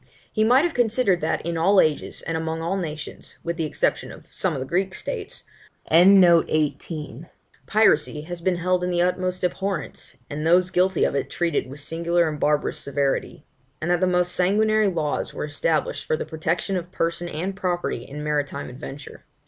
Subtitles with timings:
[0.33, 4.11] He might have considered that, in all ages and among all nations, with the exception
[4.11, 5.43] of some of the Greek states,
[5.87, 7.21] piracy
[8.21, 12.27] has been held in the utmost abhorrence, and those guilty of it treated with singular
[12.27, 13.45] and barbarous severity;
[13.79, 18.01] and that the most sanguinary laws were established for the protection of person and property
[18.03, 19.23] in maritime adventure.